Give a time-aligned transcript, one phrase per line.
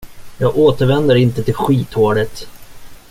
[0.37, 2.47] Jag återvänder inte till skithålet!